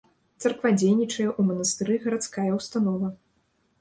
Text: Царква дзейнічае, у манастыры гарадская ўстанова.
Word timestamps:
Царква 0.43 0.69
дзейнічае, 0.79 1.27
у 1.29 1.41
манастыры 1.49 1.99
гарадская 2.07 2.49
ўстанова. 2.59 3.07